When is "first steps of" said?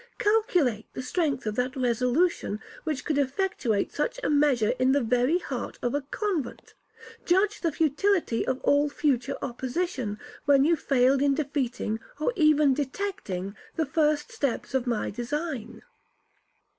13.85-14.87